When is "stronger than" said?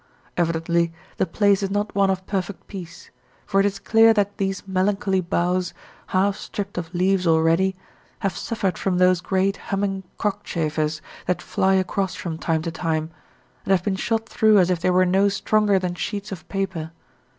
15.29-15.93